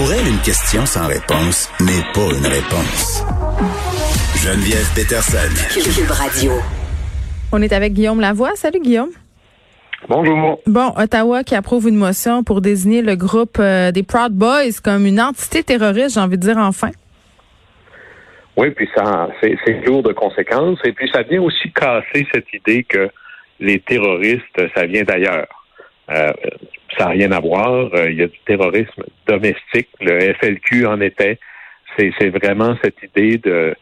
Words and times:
Pour 0.00 0.14
elle, 0.14 0.26
une 0.26 0.40
question 0.40 0.86
sans 0.86 1.08
réponse 1.08 1.68
n'est 1.78 2.00
pas 2.14 2.32
une 2.34 2.46
réponse. 2.46 3.22
Geneviève 4.34 4.88
Peterson. 4.96 5.52
Cube 5.74 6.10
Radio. 6.10 6.52
On 7.52 7.60
est 7.60 7.70
avec 7.74 7.92
Guillaume 7.92 8.18
Lavoie. 8.18 8.52
Salut 8.54 8.80
Guillaume. 8.80 9.10
Bonjour. 10.08 10.58
Bon, 10.66 10.94
Ottawa 10.96 11.44
qui 11.44 11.54
approuve 11.54 11.86
une 11.86 11.96
motion 11.96 12.42
pour 12.44 12.62
désigner 12.62 13.02
le 13.02 13.14
groupe 13.14 13.58
euh, 13.60 13.92
des 13.92 14.02
Proud 14.02 14.32
Boys 14.32 14.80
comme 14.82 15.04
une 15.04 15.20
entité 15.20 15.62
terroriste, 15.62 16.14
j'ai 16.14 16.20
envie 16.20 16.38
de 16.38 16.46
dire 16.46 16.56
enfin. 16.56 16.92
Oui, 18.56 18.70
puis 18.70 18.88
ça, 18.96 19.28
c'est, 19.42 19.54
c'est 19.66 19.84
lourd 19.84 20.02
de 20.02 20.14
conséquences. 20.14 20.78
Et 20.84 20.92
puis 20.92 21.10
ça 21.12 21.24
vient 21.24 21.42
aussi 21.42 21.70
casser 21.72 22.26
cette 22.32 22.50
idée 22.54 22.84
que 22.84 23.10
les 23.58 23.78
terroristes, 23.80 24.62
ça 24.74 24.86
vient 24.86 25.02
d'ailleurs. 25.02 25.59
Euh, 26.10 26.32
ça 26.98 27.04
n'a 27.04 27.10
rien 27.10 27.32
à 27.32 27.40
voir. 27.40 27.90
Euh, 27.94 28.10
il 28.10 28.18
y 28.18 28.22
a 28.22 28.26
du 28.26 28.38
terrorisme 28.46 29.04
domestique. 29.26 29.88
Le 30.00 30.32
FLQ 30.34 30.86
en 30.86 31.00
était. 31.00 31.38
C'est, 31.98 32.30
vraiment 32.30 32.76
cette 32.82 33.02
idée 33.02 33.36
de, 33.38 33.74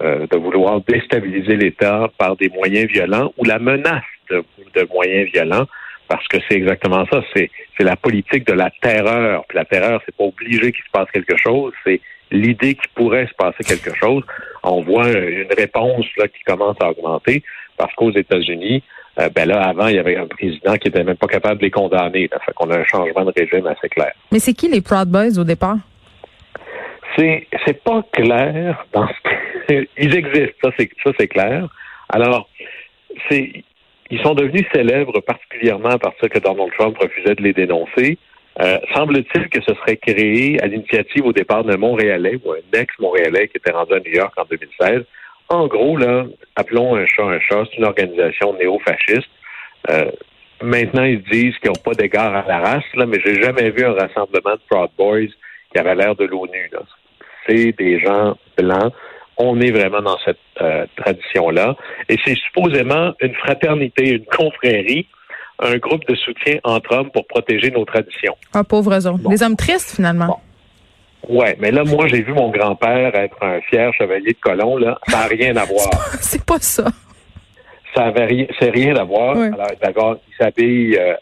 euh, 0.00 0.26
de 0.30 0.36
vouloir 0.36 0.80
déstabiliser 0.82 1.56
l'État 1.56 2.08
par 2.16 2.36
des 2.36 2.48
moyens 2.48 2.86
violents 2.90 3.32
ou 3.36 3.44
la 3.44 3.58
menace 3.58 4.04
de, 4.30 4.44
moyens 4.90 5.30
violents. 5.32 5.66
Parce 6.08 6.26
que 6.28 6.38
c'est 6.48 6.56
exactement 6.56 7.04
ça, 7.10 7.20
c'est, 7.34 7.50
la 7.80 7.96
politique 7.96 8.46
de 8.46 8.52
la 8.52 8.70
terreur. 8.80 9.44
Puis 9.48 9.58
la 9.58 9.64
terreur, 9.64 10.00
c'est 10.06 10.14
pas 10.14 10.24
obligé 10.24 10.70
qu'il 10.72 10.84
se 10.84 10.90
passe 10.92 11.10
quelque 11.12 11.36
chose, 11.36 11.72
c'est 11.84 12.00
l'idée 12.30 12.74
qu'il 12.74 12.88
pourrait 12.94 13.26
se 13.26 13.34
passer 13.34 13.64
quelque 13.64 13.94
chose. 13.96 14.22
On 14.62 14.82
voit 14.82 15.10
une 15.10 15.52
réponse 15.56 16.06
qui 16.06 16.44
commence 16.44 16.76
à 16.80 16.90
augmenter 16.90 17.42
parce 17.76 17.92
qu'aux 17.94 18.12
États-Unis, 18.12 18.82
euh, 19.18 19.28
ben 19.34 19.48
là, 19.48 19.62
avant, 19.62 19.86
il 19.88 19.96
y 19.96 19.98
avait 19.98 20.16
un 20.16 20.26
président 20.26 20.76
qui 20.76 20.88
était 20.88 21.02
même 21.02 21.16
pas 21.16 21.26
capable 21.26 21.58
de 21.58 21.64
les 21.64 21.70
condamner. 21.70 22.28
Là, 22.30 22.38
fait 22.44 22.52
qu'on 22.52 22.70
a 22.70 22.78
un 22.78 22.84
changement 22.84 23.24
de 23.24 23.32
régime 23.36 23.66
assez 23.66 23.88
clair. 23.88 24.12
Mais 24.30 24.38
c'est 24.38 24.52
qui 24.52 24.68
les 24.68 24.82
Proud 24.82 25.08
Boys 25.08 25.38
au 25.38 25.44
départ? 25.44 25.78
C'est 27.16 27.46
c'est 27.64 27.82
pas 27.82 28.04
clair 28.12 28.84
dans 28.92 29.08
ce 29.08 29.14
ils 29.98 30.14
existent, 30.14 30.54
ça 30.62 30.70
c'est 30.78 30.90
ça 31.02 31.12
c'est 31.18 31.28
clair. 31.28 31.66
Alors, 32.10 32.48
c'est 33.30 33.64
ils 34.10 34.20
sont 34.20 34.34
devenus 34.34 34.64
célèbres 34.72 35.20
particulièrement 35.20 35.98
parce 35.98 36.16
que 36.20 36.38
Donald 36.38 36.70
Trump 36.78 36.96
refusait 36.98 37.34
de 37.34 37.42
les 37.42 37.52
dénoncer. 37.52 38.18
Euh, 38.62 38.78
semble-t-il 38.94 39.48
que 39.48 39.60
ce 39.62 39.74
serait 39.74 39.96
créé 39.96 40.62
à 40.62 40.66
l'initiative 40.66 41.26
au 41.26 41.32
départ 41.32 41.64
d'un 41.64 41.76
Montréalais 41.76 42.38
ou 42.44 42.52
un 42.52 42.78
ex-Montréalais 42.78 43.48
qui 43.48 43.58
était 43.58 43.72
rendu 43.72 43.92
à 43.92 43.98
New 43.98 44.12
York 44.12 44.32
en 44.36 44.44
2016 44.44 45.02
en 45.48 45.66
gros, 45.66 45.96
là, 45.96 46.26
appelons 46.56 46.96
un 46.96 47.06
chat 47.06 47.24
un 47.24 47.40
chat, 47.40 47.64
c'est 47.70 47.78
une 47.78 47.84
organisation 47.84 48.54
néo-fasciste. 48.54 49.28
Euh, 49.90 50.10
maintenant, 50.62 51.04
ils 51.04 51.22
disent 51.22 51.56
qu'ils 51.58 51.70
n'ont 51.70 51.82
pas 51.84 51.94
d'égard 51.94 52.34
à 52.34 52.44
la 52.46 52.58
race, 52.58 52.84
là, 52.94 53.06
mais 53.06 53.18
j'ai 53.24 53.40
jamais 53.40 53.70
vu 53.70 53.84
un 53.84 53.92
rassemblement 53.92 54.54
de 54.54 54.60
Proud 54.68 54.90
Boys 54.98 55.28
qui 55.72 55.78
avait 55.78 55.94
l'air 55.94 56.14
de 56.16 56.24
l'ONU. 56.24 56.70
C'est 57.46 57.72
des 57.72 58.00
gens 58.00 58.36
blancs. 58.56 58.92
On 59.38 59.60
est 59.60 59.70
vraiment 59.70 60.00
dans 60.00 60.18
cette 60.24 60.38
euh, 60.62 60.86
tradition-là. 60.96 61.76
Et 62.08 62.16
c'est 62.24 62.36
supposément 62.36 63.12
une 63.20 63.34
fraternité, 63.34 64.12
une 64.12 64.24
confrérie, 64.24 65.06
un 65.58 65.76
groupe 65.76 66.06
de 66.08 66.14
soutien 66.14 66.58
entre 66.64 66.94
hommes 66.94 67.10
pour 67.10 67.26
protéger 67.26 67.70
nos 67.70 67.84
traditions. 67.84 68.36
Ah, 68.54 68.64
pauvres 68.64 69.06
hommes. 69.06 69.22
Des 69.28 69.42
hommes 69.42 69.56
tristes, 69.56 69.96
finalement. 69.96 70.40
Ouais, 71.28 71.56
mais 71.58 71.70
là, 71.70 71.82
moi, 71.84 72.06
j'ai 72.06 72.22
vu 72.22 72.32
mon 72.32 72.50
grand-père 72.50 73.14
être 73.14 73.42
un 73.42 73.60
fier 73.62 73.92
chevalier 73.94 74.32
de 74.32 74.38
colon, 74.40 74.76
là. 74.76 74.98
Ça 75.08 75.18
n'a 75.18 75.26
rien 75.26 75.56
à 75.56 75.64
voir. 75.64 75.90
C'est 76.20 76.44
pas 76.44 76.58
ça. 76.60 76.84
Ça 77.94 78.04
avait 78.04 78.26
rien, 78.26 78.46
c'est 78.60 78.68
rien 78.68 78.94
à 78.96 79.04
voir. 79.04 79.38
Alors, 79.38 79.70
d'accord, 79.82 80.18
il 80.28 80.34
s'habille 80.36 80.98
euh, 80.98 81.14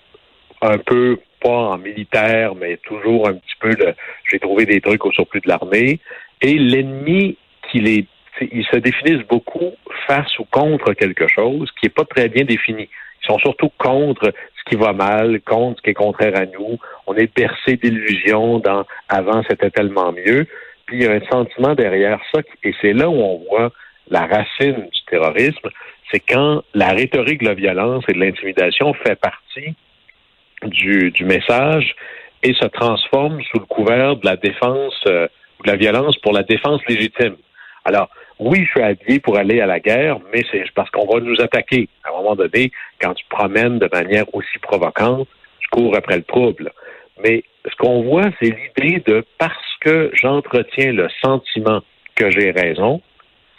un 0.60 0.78
peu, 0.78 1.20
pas 1.40 1.48
en 1.48 1.78
militaire, 1.78 2.56
mais 2.56 2.78
toujours 2.78 3.28
un 3.28 3.34
petit 3.34 3.54
peu 3.60 3.70
de, 3.74 3.94
j'ai 4.28 4.40
trouvé 4.40 4.66
des 4.66 4.80
trucs 4.80 5.06
au 5.06 5.12
surplus 5.12 5.40
de 5.40 5.48
l'armée. 5.48 6.00
Et 6.42 6.54
l'ennemi 6.54 7.38
qu'il 7.70 7.86
est, 7.86 8.06
ils 8.40 8.66
se 8.66 8.76
définissent 8.78 9.26
beaucoup 9.28 9.70
face 10.08 10.36
ou 10.40 10.44
contre 10.50 10.94
quelque 10.94 11.28
chose 11.28 11.70
qui 11.78 11.86
est 11.86 11.94
pas 11.94 12.04
très 12.04 12.28
bien 12.28 12.44
défini. 12.44 12.88
Ils 13.24 13.32
sont 13.32 13.38
surtout 13.38 13.70
contre 13.78 14.32
ce 14.32 14.70
qui 14.70 14.76
va 14.76 14.92
mal, 14.92 15.40
contre 15.42 15.78
ce 15.78 15.82
qui 15.82 15.90
est 15.90 15.94
contraire 15.94 16.36
à 16.36 16.46
nous. 16.46 16.78
On 17.06 17.14
est 17.14 17.34
bercé 17.34 17.76
d'illusions 17.76 18.58
dans 18.58 18.84
avant 19.08 19.42
c'était 19.48 19.70
tellement 19.70 20.12
mieux. 20.12 20.46
Puis 20.86 20.98
il 20.98 21.02
y 21.04 21.06
a 21.06 21.12
un 21.12 21.26
sentiment 21.30 21.74
derrière 21.74 22.20
ça, 22.32 22.40
et 22.62 22.74
c'est 22.80 22.92
là 22.92 23.08
où 23.08 23.14
on 23.14 23.44
voit 23.48 23.72
la 24.10 24.26
racine 24.26 24.88
du 24.92 25.04
terrorisme, 25.08 25.70
c'est 26.10 26.20
quand 26.20 26.62
la 26.74 26.90
rhétorique 26.90 27.40
de 27.40 27.46
la 27.46 27.54
violence 27.54 28.04
et 28.08 28.12
de 28.12 28.20
l'intimidation 28.20 28.92
fait 28.92 29.18
partie 29.18 29.74
du, 30.64 31.10
du 31.10 31.24
message 31.24 31.94
et 32.42 32.52
se 32.52 32.66
transforme 32.66 33.42
sous 33.44 33.58
le 33.58 33.64
couvert 33.64 34.16
de 34.16 34.26
la 34.26 34.36
défense, 34.36 34.94
euh, 35.06 35.26
de 35.64 35.70
la 35.70 35.76
violence 35.76 36.18
pour 36.18 36.32
la 36.32 36.42
défense 36.42 36.82
légitime. 36.86 37.36
Alors, 37.86 38.10
oui, 38.40 38.64
je 38.64 38.70
suis 38.70 38.82
habillé 38.82 39.20
pour 39.20 39.38
aller 39.38 39.60
à 39.60 39.66
la 39.66 39.80
guerre, 39.80 40.18
mais 40.32 40.42
c'est 40.50 40.64
parce 40.74 40.90
qu'on 40.90 41.06
va 41.06 41.20
nous 41.20 41.40
attaquer. 41.40 41.88
À 42.02 42.10
un 42.10 42.16
moment 42.16 42.34
donné, 42.34 42.72
quand 43.00 43.14
tu 43.14 43.24
promènes 43.28 43.78
de 43.78 43.88
manière 43.92 44.32
aussi 44.34 44.58
provocante, 44.60 45.28
tu 45.60 45.68
cours 45.68 45.96
après 45.96 46.16
le 46.16 46.24
trouble. 46.24 46.72
Mais 47.22 47.44
ce 47.70 47.76
qu'on 47.76 48.02
voit, 48.02 48.30
c'est 48.40 48.56
l'idée 48.76 49.02
de 49.06 49.24
parce 49.38 49.76
que 49.80 50.10
j'entretiens 50.14 50.92
le 50.92 51.08
sentiment 51.22 51.80
que 52.16 52.30
j'ai 52.30 52.50
raison, 52.50 53.00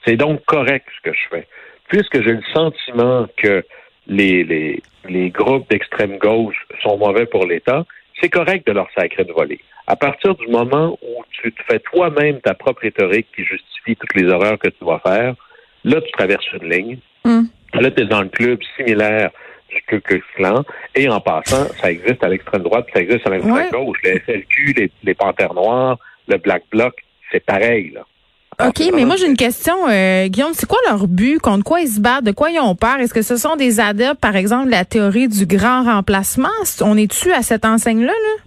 c'est 0.05 0.17
donc 0.17 0.43
correct 0.45 0.85
ce 0.97 1.09
que 1.09 1.15
je 1.15 1.27
fais. 1.29 1.47
Puisque 1.87 2.21
j'ai 2.21 2.33
le 2.33 2.43
sentiment 2.53 3.27
que 3.37 3.63
les, 4.07 4.43
les, 4.43 4.81
les 5.07 5.29
groupes 5.29 5.69
d'extrême 5.69 6.17
gauche 6.17 6.67
sont 6.81 6.97
mauvais 6.97 7.25
pour 7.25 7.45
l'État, 7.45 7.85
c'est 8.21 8.29
correct 8.29 8.65
de 8.67 8.71
leur 8.73 8.87
sacrer 8.97 9.23
de 9.23 9.31
voler. 9.31 9.59
À 9.87 9.95
partir 9.95 10.35
du 10.35 10.47
moment 10.47 10.97
où 11.01 11.23
tu 11.31 11.51
te 11.51 11.61
fais 11.63 11.79
toi-même 11.79 12.39
ta 12.41 12.53
propre 12.53 12.81
rhétorique 12.81 13.27
qui 13.35 13.43
justifie 13.43 13.95
toutes 13.95 14.15
les 14.15 14.27
horreurs 14.31 14.57
que 14.57 14.69
tu 14.69 14.83
vas 14.83 14.99
faire, 14.99 15.35
là, 15.83 16.01
tu 16.01 16.11
traverses 16.11 16.45
une 16.53 16.69
ligne. 16.69 16.97
Mm. 17.23 17.43
Là, 17.73 17.91
tu 17.91 18.01
es 18.01 18.05
dans 18.05 18.21
le 18.21 18.29
club 18.29 18.59
similaire 18.75 19.29
du 19.69 19.81
Ku. 20.01 20.23
Et 20.95 21.09
en 21.09 21.19
passant, 21.19 21.67
ça 21.81 21.91
existe 21.91 22.23
à 22.23 22.29
l'extrême 22.29 22.63
droite, 22.63 22.87
ça 22.93 23.01
existe 23.01 23.27
à 23.27 23.31
l'extrême 23.31 23.53
Ouais. 23.55 23.69
gauche. 23.71 23.97
Le 24.03 24.19
SLQ, 24.19 24.73
les, 24.77 24.91
les 25.03 25.13
Panthères 25.13 25.53
Noirs, 25.53 25.97
le 26.27 26.37
Black 26.37 26.63
Bloc, 26.71 26.93
c'est 27.31 27.43
pareil. 27.45 27.91
Là. 27.91 28.01
Alors, 28.57 28.69
OK, 28.69 28.81
mais 28.93 29.05
moi 29.05 29.15
j'ai 29.17 29.27
une 29.27 29.35
question, 29.37 29.75
euh, 29.89 30.27
Guillaume. 30.27 30.53
C'est 30.53 30.67
quoi 30.67 30.79
leur 30.89 31.07
but? 31.07 31.39
Contre 31.39 31.63
quoi 31.63 31.81
ils 31.81 31.87
se 31.87 31.99
battent? 31.99 32.23
De 32.23 32.31
quoi 32.31 32.49
ils 32.51 32.59
ont 32.59 32.75
peur? 32.75 32.97
Est-ce 32.99 33.13
que 33.13 33.21
ce 33.21 33.35
sont 33.37 33.55
des 33.55 33.79
adeptes, 33.79 34.21
par 34.21 34.35
exemple, 34.35 34.67
de 34.67 34.71
la 34.71 34.85
théorie 34.85 35.27
du 35.27 35.45
grand 35.45 35.83
remplacement? 35.83 36.47
On 36.81 36.97
est-tu 36.97 37.31
à 37.33 37.41
cette 37.41 37.65
enseigne-là? 37.65 38.13
Là? 38.13 38.43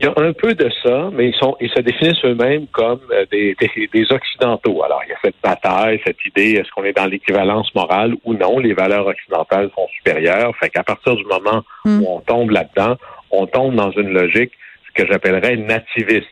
Il 0.00 0.04
y 0.04 0.06
a 0.06 0.12
un 0.16 0.32
peu 0.32 0.54
de 0.54 0.70
ça, 0.84 1.10
mais 1.12 1.30
ils 1.30 1.34
sont 1.34 1.56
ils 1.60 1.70
se 1.70 1.80
définissent 1.80 2.24
eux-mêmes 2.24 2.68
comme 2.68 3.00
euh, 3.10 3.26
des, 3.32 3.56
des, 3.60 3.90
des 3.92 4.12
occidentaux. 4.12 4.84
Alors, 4.84 5.00
il 5.04 5.10
y 5.10 5.12
a 5.12 5.16
cette 5.24 5.34
bataille, 5.42 6.00
cette 6.06 6.24
idée, 6.24 6.52
est-ce 6.52 6.70
qu'on 6.70 6.84
est 6.84 6.92
dans 6.96 7.06
l'équivalence 7.06 7.74
morale 7.74 8.14
ou 8.24 8.34
non? 8.34 8.60
Les 8.60 8.74
valeurs 8.74 9.08
occidentales 9.08 9.68
sont 9.74 9.88
supérieures. 9.96 10.52
Fait 10.60 10.70
qu'à 10.70 10.84
partir 10.84 11.16
du 11.16 11.24
moment 11.24 11.64
Mm. 11.84 12.02
où 12.02 12.06
on 12.08 12.20
tombe 12.20 12.50
là-dedans, 12.50 12.96
on 13.32 13.46
tombe 13.46 13.74
dans 13.74 13.90
une 13.90 14.10
logique 14.10 14.52
ce 14.86 15.02
que 15.02 15.08
j'appellerais 15.10 15.56
nativiste. 15.56 16.28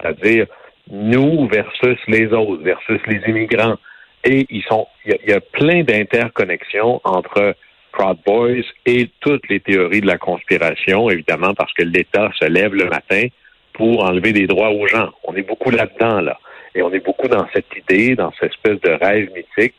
C'est-à-dire 0.00 0.46
nous 0.90 1.48
versus 1.48 1.98
les 2.08 2.26
autres, 2.32 2.62
versus 2.62 3.00
les 3.06 3.20
immigrants. 3.28 3.76
Et 4.24 4.46
ils 4.50 4.62
sont 4.64 4.86
il 5.06 5.16
y 5.26 5.30
y 5.30 5.32
a 5.32 5.40
plein 5.40 5.82
d'interconnexions 5.82 7.00
entre 7.04 7.54
Proud 7.92 8.18
Boys 8.24 8.64
et 8.86 9.10
toutes 9.20 9.48
les 9.48 9.60
théories 9.60 10.00
de 10.00 10.06
la 10.06 10.18
conspiration, 10.18 11.10
évidemment, 11.10 11.54
parce 11.54 11.72
que 11.72 11.82
l'État 11.82 12.30
se 12.38 12.46
lève 12.46 12.74
le 12.74 12.84
matin 12.84 13.26
pour 13.72 14.04
enlever 14.04 14.32
des 14.32 14.46
droits 14.46 14.70
aux 14.70 14.86
gens. 14.86 15.10
On 15.24 15.34
est 15.34 15.42
beaucoup 15.42 15.70
là-dedans, 15.70 16.20
là. 16.20 16.38
Et 16.74 16.82
on 16.82 16.92
est 16.92 17.04
beaucoup 17.04 17.28
dans 17.28 17.46
cette 17.52 17.66
idée, 17.76 18.14
dans 18.14 18.32
cette 18.38 18.52
espèce 18.52 18.80
de 18.80 18.90
rêve 18.90 19.30
mythique 19.34 19.74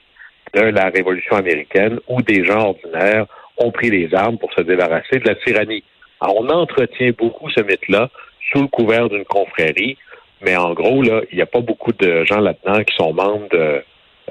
de 0.54 0.62
la 0.62 0.90
Révolution 0.90 1.38
américaine 1.38 2.00
où 2.08 2.22
des 2.22 2.44
gens 2.44 2.70
ordinaires 2.70 3.26
ont 3.58 3.72
pris 3.72 3.90
les 3.90 4.14
armes 4.14 4.38
pour 4.38 4.52
se 4.54 4.62
débarrasser 4.62 5.20
de 5.20 5.28
la 5.28 5.36
tyrannie. 5.36 5.84
Alors, 6.20 6.42
on 6.42 6.50
entretient 6.50 7.12
beaucoup 7.18 7.50
ce 7.50 7.62
mythe-là 7.62 8.10
sous 8.52 8.62
le 8.62 8.68
couvert 8.68 9.08
d'une 9.08 9.26
confrérie, 9.26 9.98
mais 10.42 10.56
en 10.56 10.74
gros, 10.74 11.02
là, 11.02 11.22
il 11.32 11.36
n'y 11.36 11.42
a 11.42 11.46
pas 11.46 11.62
beaucoup 11.62 11.92
de 11.94 12.26
gens 12.26 12.40
là-dedans 12.40 12.84
qui 12.84 12.96
sont 12.96 13.14
membres 13.14 13.48
de, 13.50 13.84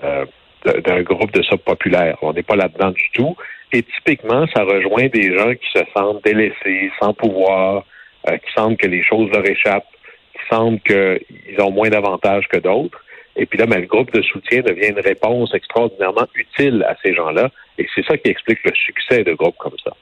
euh, 0.02 0.24
d'un 0.64 1.02
groupe 1.02 1.32
de 1.32 1.56
populaire. 1.56 2.18
On 2.22 2.32
n'est 2.32 2.42
pas 2.42 2.56
là-dedans 2.56 2.90
du 2.90 3.10
tout. 3.12 3.36
Et 3.72 3.82
typiquement, 3.82 4.46
ça 4.54 4.64
rejoint 4.64 5.06
des 5.06 5.36
gens 5.36 5.54
qui 5.54 5.70
se 5.72 5.84
sentent 5.96 6.24
délaissés, 6.24 6.90
sans 7.00 7.14
pouvoir, 7.14 7.84
euh, 8.28 8.36
qui 8.36 8.52
sentent 8.54 8.78
que 8.78 8.86
les 8.86 9.02
choses 9.02 9.30
leur 9.30 9.46
échappent, 9.46 9.86
qui 10.34 10.54
sentent 10.54 10.82
qu'ils 10.82 11.60
ont 11.60 11.70
moins 11.70 11.88
d'avantages 11.88 12.48
que 12.48 12.58
d'autres. 12.58 13.02
Et 13.36 13.46
puis 13.46 13.58
là, 13.58 13.66
ben, 13.66 13.80
le 13.80 13.86
groupe 13.86 14.12
de 14.12 14.22
soutien 14.22 14.60
devient 14.60 14.88
une 14.88 15.00
réponse 15.00 15.54
extraordinairement 15.54 16.26
utile 16.34 16.84
à 16.88 16.96
ces 17.02 17.14
gens-là. 17.14 17.50
Et 17.78 17.86
c'est 17.94 18.04
ça 18.04 18.18
qui 18.18 18.30
explique 18.30 18.58
le 18.64 18.72
succès 18.74 19.22
de 19.22 19.32
groupes 19.32 19.56
comme 19.58 19.76
ça. 19.84 19.92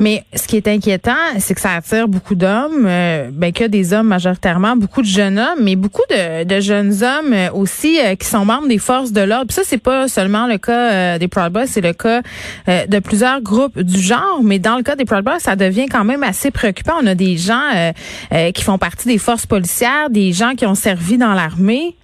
Mais 0.00 0.22
ce 0.34 0.48
qui 0.48 0.56
est 0.56 0.66
inquiétant, 0.66 1.12
c'est 1.38 1.54
que 1.54 1.60
ça 1.60 1.74
attire 1.74 2.08
beaucoup 2.08 2.34
d'hommes, 2.34 2.86
euh, 2.86 3.28
ben 3.30 3.52
que 3.52 3.64
des 3.64 3.92
hommes 3.92 4.08
majoritairement, 4.08 4.74
beaucoup 4.74 5.02
de 5.02 5.06
jeunes 5.06 5.38
hommes, 5.38 5.62
mais 5.62 5.76
beaucoup 5.76 6.02
de, 6.08 6.60
jeunes 6.60 6.94
hommes 7.02 7.34
euh, 7.34 7.52
aussi 7.52 8.00
euh, 8.00 8.14
qui 8.14 8.26
sont 8.26 8.46
membres 8.46 8.66
des 8.66 8.78
forces 8.78 9.12
de 9.12 9.20
l'ordre. 9.20 9.52
Ça, 9.52 9.60
c'est 9.62 9.82
pas 9.82 10.08
seulement 10.08 10.46
le 10.46 10.56
cas 10.56 11.18
des 11.18 11.28
Proud 11.28 11.52
Boys, 11.52 11.66
c'est 11.66 11.82
le 11.82 11.92
cas 11.92 12.22
de 12.66 12.98
plusieurs 12.98 13.42
groupes 13.42 13.78
du 13.78 14.00
genre. 14.00 14.40
Mais 14.42 14.58
dans 14.58 14.76
le 14.76 14.82
cas 14.82 14.96
des 14.96 15.04
Proud 15.04 15.22
Boys, 15.22 15.38
ça 15.38 15.54
devient 15.54 15.86
quand 15.86 16.04
même 16.04 16.22
assez 16.22 16.50
préoccupant. 16.50 16.94
On 17.02 17.06
a 17.06 17.14
des 17.14 17.36
gens 17.36 17.92
qui 18.54 18.62
font 18.62 18.78
partie 18.78 19.06
des 19.06 19.18
forces 19.18 19.46
policières, 19.46 20.08
des 20.08 20.32
gens 20.32 20.54
qui 20.54 20.64
ont 20.64 20.74
servi 20.74 21.18
dans 21.18 21.34
l'armée. 21.34 21.94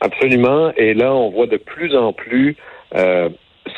Absolument. 0.00 0.72
Et 0.76 0.94
là, 0.94 1.12
on 1.12 1.30
voit 1.30 1.46
de 1.46 1.56
plus 1.56 1.96
en 1.96 2.12
plus 2.12 2.56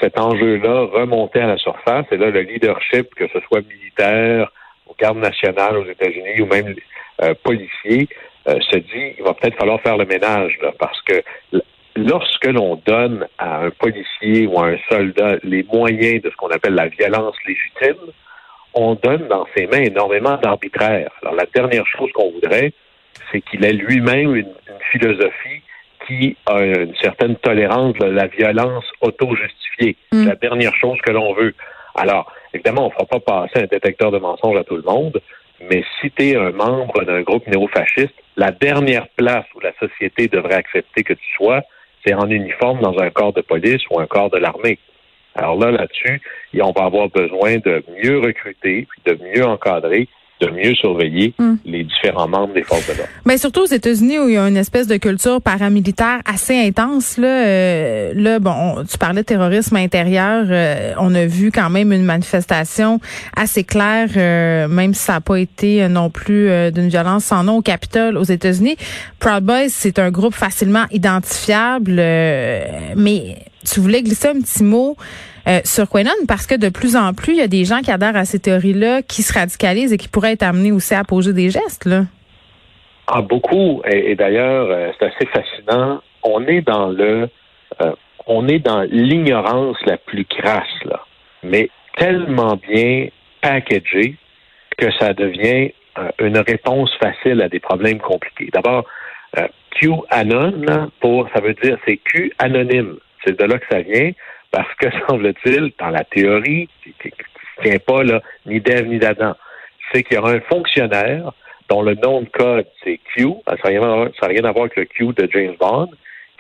cet 0.03 0.19
enjeu-là 0.19 0.89
remonter 0.93 1.41
à 1.41 1.47
la 1.47 1.57
surface. 1.59 2.07
Et 2.11 2.17
là, 2.17 2.31
le 2.31 2.41
leadership, 2.41 3.15
que 3.15 3.29
ce 3.29 3.41
soit 3.41 3.61
militaire, 3.61 4.51
aux 4.87 4.97
gardes 4.99 5.19
nationales 5.19 5.77
aux 5.77 5.87
États-Unis 5.87 6.41
ou 6.41 6.47
même 6.47 6.75
euh, 7.23 7.35
policiers, 7.43 8.09
euh, 8.49 8.59
se 8.71 8.79
dit 8.79 9.15
il 9.19 9.25
va 9.25 9.35
peut-être 9.35 9.57
falloir 9.57 9.81
faire 9.81 9.97
le 9.97 10.05
ménage 10.05 10.59
parce 10.79 11.01
que 11.03 11.23
lorsque 11.95 12.47
l'on 12.47 12.81
donne 12.85 13.27
à 13.39 13.65
un 13.65 13.71
policier 13.71 14.47
ou 14.47 14.59
à 14.59 14.69
un 14.69 14.79
soldat 14.91 15.37
les 15.45 15.63
moyens 15.63 16.23
de 16.23 16.31
ce 16.31 16.37
qu'on 16.37 16.49
appelle 16.49 16.75
la 16.75 16.89
violence 16.89 17.37
légitime, 17.47 18.11
on 18.75 18.95
donne 18.95 19.29
dans 19.29 19.47
ses 19.57 19.67
mains 19.67 19.83
énormément 19.83 20.37
d'arbitraire. 20.39 21.11
Alors 21.23 21.35
la 21.35 21.47
dernière 21.55 21.87
chose 21.87 22.11
qu'on 22.13 22.31
voudrait, 22.33 22.73
c'est 23.31 23.43
qu'il 23.43 23.65
ait 23.65 23.73
lui-même 23.73 24.35
une, 24.35 24.53
philosophie 24.91 25.63
qui 26.07 26.37
a 26.47 26.61
une 26.63 26.95
certaine 26.97 27.37
tolérance 27.37 27.95
de 27.95 28.07
la 28.07 28.27
violence 28.27 28.85
auto-justifiée. 29.01 29.72
C'est 30.13 30.19
mm. 30.19 30.27
la 30.27 30.37
dernière 30.37 30.75
chose 30.77 30.99
que 31.03 31.11
l'on 31.11 31.35
veut. 31.35 31.55
Alors, 31.95 32.33
évidemment, 32.55 32.85
on 32.85 32.89
ne 32.89 32.93
fera 32.93 33.07
pas 33.07 33.21
passer 33.21 33.65
un 33.65 33.67
détecteur 33.67 34.11
de 34.11 34.19
mensonges 34.19 34.57
à 34.57 34.65
tout 34.65 34.77
le 34.77 34.83
monde, 34.83 35.21
mais 35.71 35.85
si 36.01 36.11
tu 36.11 36.31
es 36.31 36.37
un 36.37 36.51
membre 36.51 37.05
d'un 37.05 37.23
groupe 37.23 37.47
néofasciste, 37.47 38.15
la 38.37 38.51
dernière 38.51 39.09
place 39.17 39.45
où 39.55 39.61
la 39.61 39.73
société 39.79 40.29
devrait 40.29 40.55
accepter 40.55 41.05
que 41.05 41.13
tu 41.13 41.27
sois, 41.37 41.63
c'est 42.05 42.15
en 42.15 42.29
uniforme 42.29 42.81
dans 42.81 42.99
un 42.99 43.11
corps 43.11 43.33
de 43.33 43.43
police 43.43 43.83
ou 43.91 44.01
un 44.01 44.07
corps 44.07 44.31
de 44.31 44.39
l'armée. 44.39 44.79
Alors 45.35 45.59
là, 45.59 45.71
là-dessus, 45.71 46.21
on 46.61 46.73
va 46.73 46.85
avoir 46.85 47.09
besoin 47.09 47.59
de 47.59 47.83
mieux 48.03 48.19
recruter, 48.19 48.87
puis 48.91 49.03
de 49.05 49.19
mieux 49.25 49.45
encadrer 49.45 50.09
de 50.43 50.51
mieux 50.51 50.75
surveiller 50.75 51.35
hmm. 51.39 51.55
les 51.65 51.85
différents 51.85 52.29
membres 52.29 52.53
des 52.53 52.63
forces 52.63 52.87
de 52.89 52.95
l'ordre. 52.95 53.11
Mais 53.25 53.39
surtout 53.39 53.63
aux 53.63 53.67
États-Unis 53.67 54.19
où 54.19 54.29
il 54.29 54.35
y 54.35 54.39
a 54.39 54.47
une 54.49 54.57
espèce 54.57 54.87
de 54.87 54.97
culture 54.97 55.41
paramilitaire 55.41 56.21
assez 56.25 56.59
intense. 56.59 57.17
Là, 57.17 57.29
euh, 57.29 58.13
là 58.15 58.39
bon, 58.41 58.85
tu 58.91 58.99
parlais 58.99 59.23
de 59.23 59.27
terrorisme 59.27 59.77
intérieur. 59.77 60.47
Euh, 60.51 60.95
on 60.99 61.15
a 61.15 61.27
vu 61.27 61.53
quand 61.53 61.71
même 61.71 61.93
une 61.93 62.05
manifestation 62.05 63.01
assez 63.37 63.65
claire, 63.65 64.09
euh, 64.17 64.69
même 64.69 64.95
si 64.95 65.03
ça 65.05 65.15
n'a 65.15 65.21
pas 65.21 65.37
été 65.37 65.89
non 65.89 66.11
plus 66.11 66.51
d'une 66.73 66.89
violence 66.89 67.25
sans 67.25 67.45
nom 67.45 67.59
au 67.59 67.63
Capitole 67.63 68.17
aux 68.17 68.25
États-Unis. 68.25 68.77
Proud 69.21 69.45
Boys, 69.45 69.69
c'est 69.69 69.99
un 69.99 70.11
groupe 70.11 70.35
facilement 70.35 70.85
identifiable, 70.91 71.95
mais 72.97 73.37
tu 73.65 73.81
voulais 73.81 74.03
glisser 74.03 74.29
un 74.29 74.41
petit 74.41 74.65
mot 74.65 74.97
euh, 75.49 75.61
sur 75.65 75.89
Quenon 75.89 76.11
parce 76.29 76.47
que 76.47 76.55
de 76.55 76.69
plus 76.69 76.97
en 76.97 77.13
plus, 77.15 77.33
il 77.33 77.39
y 77.39 77.43
a 77.43 77.49
des 77.49 77.65
gens 77.65 77.81
qui 77.81 77.91
adhèrent 77.91 78.17
à 78.17 78.25
ces 78.25 78.39
théories-là, 78.39 79.03
qui 79.03 79.23
se 79.23 79.33
radicalisent 79.33 79.93
et 79.93 79.97
qui 79.97 80.09
pourraient 80.09 80.33
être 80.33 80.43
amenés 80.43 80.73
aussi 80.73 80.95
à 80.95 81.05
poser 81.05 81.33
des 81.33 81.51
gestes. 81.51 81.85
Là. 81.85 82.05
Ah, 83.07 83.23
beaucoup. 83.23 83.83
Et, 83.91 84.15
d'ailleurs, 84.15 84.69
euh, 84.71 84.91
c'est 84.99 85.07
assez 85.07 85.27
fascinant. 85.27 86.01
On 86.23 86.47
est 86.47 86.63
dans 86.63 86.89
le, 86.89 87.29
euh, 87.81 87.93
on 88.27 88.47
est 88.49 88.61
dans 88.61 88.83
l'ignorance 88.83 89.77
la 89.87 89.97
plus 89.97 90.25
crasse, 90.25 90.85
là, 90.85 91.05
mais 91.43 91.69
tellement 91.97 92.57
bien 92.57 93.09
packagé 93.41 94.17
que 94.79 94.87
ça 94.99 95.13
devient 95.13 95.73
une 96.19 96.39
réponse 96.39 96.91
facile 97.03 97.43
à 97.43 97.49
des 97.49 97.61
problèmes 97.61 97.99
compliqués. 97.99 98.49
D'abord, 98.53 98.87
QAnon, 99.81 100.91
pour, 101.01 101.29
ça 101.35 101.41
veut 101.41 101.55
dire, 101.63 101.77
c'est 101.87 101.97
Q 101.99 102.33
anonyme. 102.39 102.97
C'est 103.25 103.39
de 103.39 103.45
là 103.45 103.59
que 103.59 103.67
ça 103.71 103.83
vient, 103.83 104.11
parce 104.53 104.73
que, 104.77 104.87
semble-t-il, 105.09 105.73
dans 105.79 105.91
la 105.91 106.05
théorie, 106.05 106.69
qui 106.85 106.95
ne 107.09 107.63
tient 107.63 107.79
pas 107.79 108.05
là, 108.05 108.23
ni 108.47 108.61
d'Ève 108.61 108.87
ni 108.87 108.99
d'Adam, 108.99 109.35
c'est 109.93 110.03
qu'il 110.05 110.17
y 110.17 110.19
aura 110.21 110.33
un 110.33 110.41
fonctionnaire 110.41 111.33
dont 111.69 111.83
le 111.83 111.95
nom 111.95 112.21
de 112.21 112.29
code, 112.29 112.67
c'est 112.85 113.01
Q, 113.15 113.29
ça 113.47 113.55
n'a 113.55 113.69
rien, 113.69 114.11
rien, 114.21 114.45
à 114.45 114.53
voir 114.53 114.65
avec 114.65 114.77
le 114.77 114.85
Q 114.85 115.07
de 115.17 115.29
James 115.33 115.57
Bond, 115.59 115.91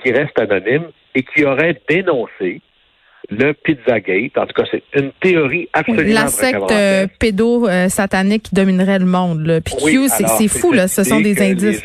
qui 0.03 0.13
reste 0.13 0.39
anonyme 0.39 0.87
et 1.15 1.23
qui 1.23 1.45
aurait 1.45 1.81
dénoncé 1.89 2.61
le 3.31 3.53
Pizzagate. 3.53 4.37
En 4.37 4.47
tout 4.47 4.55
cas, 4.55 4.69
c'est 4.71 4.83
une 4.95 5.13
théorie 5.21 5.69
absolument 5.73 6.15
La 6.15 6.27
secte 6.27 6.71
euh, 6.71 7.07
pédo-satanique 7.19 8.45
qui 8.45 8.55
dominerait 8.55 8.99
le 8.99 9.07
monde. 9.07 9.61
Puis 9.65 9.77
Q, 9.77 10.09
c'est 10.09 10.49
fou, 10.49 10.73
là. 10.73 10.89
Ce 10.89 11.05
sont 11.05 11.21
des 11.21 11.41
indices 11.41 11.85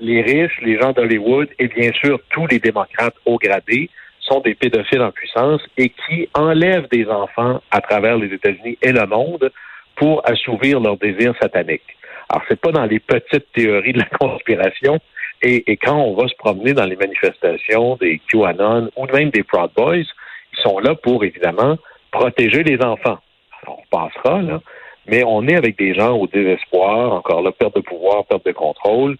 les 0.00 0.22
riches, 0.22 0.58
les 0.62 0.78
gens 0.78 0.92
d'Hollywood 0.92 1.48
et 1.58 1.68
bien 1.68 1.90
sûr 1.92 2.20
tous 2.30 2.46
les 2.46 2.58
démocrates 2.58 3.14
haut 3.24 3.38
gradés 3.38 3.90
sont 4.28 4.40
des 4.40 4.54
pédophiles 4.54 5.02
en 5.02 5.10
puissance 5.10 5.60
et 5.76 5.90
qui 5.90 6.28
enlèvent 6.34 6.88
des 6.90 7.06
enfants 7.06 7.60
à 7.70 7.80
travers 7.80 8.16
les 8.16 8.32
États-Unis 8.32 8.78
et 8.82 8.92
le 8.92 9.06
monde 9.06 9.50
pour 9.96 10.22
assouvir 10.28 10.80
leurs 10.80 10.96
désirs 10.96 11.34
sataniques. 11.40 11.96
Alors, 12.28 12.44
c'est 12.48 12.60
pas 12.60 12.72
dans 12.72 12.84
les 12.84 13.00
petites 13.00 13.50
théories 13.52 13.92
de 13.92 13.98
la 13.98 14.04
conspiration. 14.20 14.98
Et, 15.40 15.76
quand 15.76 15.96
on 15.96 16.14
va 16.14 16.26
se 16.28 16.34
promener 16.34 16.72
dans 16.72 16.84
les 16.84 16.96
manifestations 16.96 17.96
des 17.96 18.20
QAnon 18.28 18.90
ou 18.96 19.06
même 19.06 19.30
des 19.30 19.44
Proud 19.44 19.70
Boys, 19.76 19.96
ils 19.98 20.62
sont 20.62 20.78
là 20.78 20.94
pour, 20.94 21.24
évidemment, 21.24 21.76
protéger 22.10 22.64
les 22.64 22.82
enfants. 22.84 23.18
On 23.66 23.82
passera, 23.90 24.42
là. 24.42 24.60
Mais 25.06 25.22
on 25.24 25.46
est 25.46 25.56
avec 25.56 25.78
des 25.78 25.94
gens 25.94 26.16
au 26.16 26.26
désespoir, 26.26 27.12
encore 27.12 27.42
là, 27.42 27.52
perte 27.52 27.76
de 27.76 27.80
pouvoir, 27.80 28.26
perte 28.26 28.44
de 28.44 28.52
contrôle, 28.52 29.16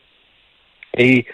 et 0.96 1.24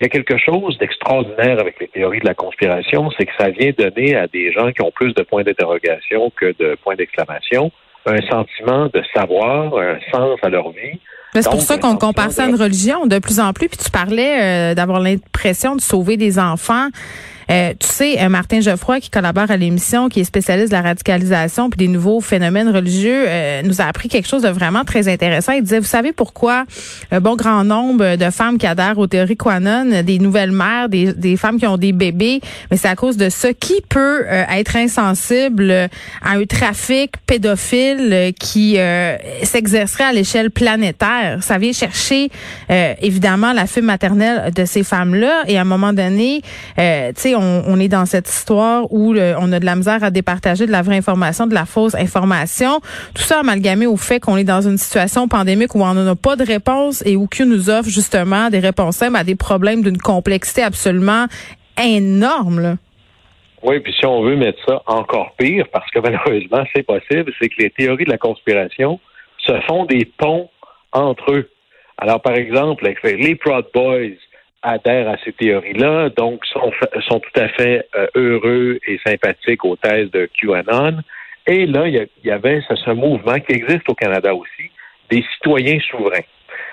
il 0.00 0.04
y 0.04 0.06
a 0.06 0.08
quelque 0.08 0.36
chose 0.36 0.76
d'extraordinaire 0.78 1.58
avec 1.58 1.80
les 1.80 1.88
théories 1.88 2.20
de 2.20 2.26
la 2.26 2.34
conspiration, 2.34 3.10
c'est 3.18 3.26
que 3.26 3.32
ça 3.38 3.48
vient 3.48 3.72
donner 3.76 4.14
à 4.14 4.26
des 4.26 4.52
gens 4.52 4.70
qui 4.72 4.82
ont 4.82 4.90
plus 4.90 5.14
de 5.14 5.22
points 5.22 5.42
d'interrogation 5.42 6.30
que 6.36 6.54
de 6.58 6.76
points 6.82 6.96
d'exclamation 6.96 7.72
un 8.06 8.22
sentiment 8.30 8.86
de 8.86 9.02
savoir, 9.14 9.76
un 9.78 9.98
sens 10.12 10.38
à 10.42 10.48
leur 10.48 10.70
vie. 10.70 11.00
C'est 11.34 11.50
pour 11.50 11.60
ça 11.60 11.76
qu'on 11.76 11.96
compare 11.96 12.30
ça 12.30 12.44
à 12.44 12.48
une 12.48 12.54
religion 12.54 13.06
de 13.06 13.18
plus 13.18 13.40
en 13.40 13.52
plus. 13.52 13.68
Puis 13.68 13.78
tu 13.78 13.90
parlais 13.90 14.70
euh, 14.70 14.74
d'avoir 14.74 15.00
l'impression 15.00 15.76
de 15.76 15.80
sauver 15.80 16.16
des 16.16 16.38
enfants. 16.38 16.88
Euh, 17.50 17.74
tu 17.78 17.86
sais, 17.86 18.20
euh, 18.20 18.28
Martin 18.28 18.60
Geoffroy, 18.60 19.00
qui 19.00 19.10
collabore 19.10 19.50
à 19.50 19.56
l'émission, 19.56 20.08
qui 20.08 20.20
est 20.20 20.24
spécialiste 20.24 20.70
de 20.70 20.76
la 20.76 20.82
radicalisation 20.82 21.70
puis 21.70 21.78
des 21.78 21.88
nouveaux 21.88 22.20
phénomènes 22.20 22.68
religieux, 22.68 23.24
euh, 23.28 23.62
nous 23.62 23.80
a 23.80 23.84
appris 23.84 24.08
quelque 24.08 24.28
chose 24.28 24.42
de 24.42 24.48
vraiment 24.48 24.84
très 24.84 25.08
intéressant. 25.08 25.52
Il 25.52 25.62
disait, 25.62 25.78
vous 25.78 25.84
savez 25.84 26.12
pourquoi 26.12 26.64
un 27.12 27.20
bon 27.20 27.36
grand 27.36 27.64
nombre 27.64 28.16
de 28.16 28.30
femmes 28.30 28.58
qui 28.58 28.66
adhèrent 28.66 28.98
aux 28.98 29.06
théories 29.06 29.36
Quanon, 29.36 30.02
des 30.02 30.18
nouvelles 30.18 30.50
mères, 30.50 30.88
des, 30.88 31.12
des 31.12 31.36
femmes 31.36 31.58
qui 31.58 31.66
ont 31.66 31.76
des 31.76 31.92
bébés, 31.92 32.40
mais 32.70 32.76
c'est 32.76 32.88
à 32.88 32.96
cause 32.96 33.16
de 33.16 33.28
ça. 33.28 33.52
Qui 33.54 33.80
peut 33.88 34.24
être 34.28 34.76
insensible 34.76 35.70
à 35.70 36.30
un 36.30 36.44
trafic 36.44 37.12
pédophile 37.26 38.32
qui 38.38 38.76
s'exercerait 39.42 40.04
à 40.04 40.12
l'échelle 40.12 40.50
planétaire? 40.50 41.38
Ça 41.42 41.58
vient 41.58 41.72
chercher, 41.72 42.30
évidemment, 43.00 43.52
la 43.52 43.66
fille 43.66 43.82
maternelle 43.82 44.52
de 44.54 44.64
ces 44.64 44.82
femmes-là. 44.82 45.44
Et 45.46 45.58
à 45.58 45.62
un 45.62 45.64
moment 45.64 45.92
donné, 45.92 46.42
tu 46.76 46.82
sais, 47.16 47.35
on, 47.36 47.78
est 47.78 47.88
dans 47.88 48.06
cette 48.06 48.28
histoire 48.28 48.90
où 48.92 49.14
on 49.14 49.52
a 49.52 49.60
de 49.60 49.64
la 49.64 49.76
misère 49.76 50.02
à 50.02 50.10
départager 50.10 50.66
de 50.66 50.72
la 50.72 50.82
vraie 50.82 50.96
information, 50.96 51.46
de 51.46 51.54
la 51.54 51.66
fausse 51.66 51.94
information. 51.94 52.80
Tout 53.14 53.22
ça 53.22 53.40
amalgamé 53.40 53.86
au 53.86 53.96
fait 53.96 54.20
qu'on 54.20 54.36
est 54.36 54.44
dans 54.44 54.60
une 54.62 54.78
situation 54.78 55.28
pandémique 55.28 55.74
où 55.74 55.82
on 55.82 55.94
n'en 55.94 56.06
a 56.06 56.16
pas 56.16 56.36
de 56.36 56.44
réponse 56.44 57.02
et 57.06 57.16
Q 57.30 57.46
nous 57.46 57.70
offre 57.70 57.88
justement 57.88 58.50
des 58.50 58.60
réponses 58.60 59.02
à 59.02 59.24
des 59.24 59.36
problèmes 59.36 59.82
d'une 59.82 59.98
complexité 59.98 60.62
absolument 60.62 61.26
énorme. 61.82 62.78
Oui, 63.62 63.80
puis 63.80 63.92
si 63.98 64.06
on 64.06 64.22
veut 64.22 64.36
mettre 64.36 64.58
ça 64.66 64.82
encore 64.86 65.34
pire, 65.36 65.66
parce 65.72 65.90
que 65.90 65.98
malheureusement 66.02 66.64
c'est 66.74 66.84
possible, 66.84 67.32
c'est 67.40 67.48
que 67.48 67.62
les 67.62 67.70
théories 67.70 68.04
de 68.04 68.10
la 68.10 68.18
conspiration 68.18 69.00
se 69.38 69.52
font 69.62 69.84
des 69.84 70.04
ponts 70.18 70.48
entre 70.92 71.32
eux. 71.32 71.50
Alors, 71.98 72.20
par 72.20 72.34
exemple, 72.34 72.86
les 73.04 73.34
Proud 73.36 73.66
Boys, 73.72 74.16
adhèrent 74.62 75.08
à 75.08 75.16
ces 75.24 75.32
théories-là, 75.32 76.10
donc 76.10 76.44
sont, 76.46 76.72
sont 77.08 77.20
tout 77.20 77.40
à 77.40 77.48
fait 77.48 77.86
euh, 77.96 78.06
heureux 78.14 78.78
et 78.86 78.98
sympathiques 79.06 79.64
aux 79.64 79.76
thèses 79.76 80.10
de 80.10 80.28
QAnon. 80.40 80.98
Et 81.46 81.66
là, 81.66 81.86
il 81.86 82.08
y, 82.24 82.30
avait 82.30 82.60
ce, 82.68 82.90
mouvement 82.90 83.38
qui 83.38 83.52
existe 83.52 83.88
au 83.88 83.94
Canada 83.94 84.34
aussi, 84.34 84.70
des 85.10 85.24
citoyens 85.34 85.78
souverains. 85.90 86.24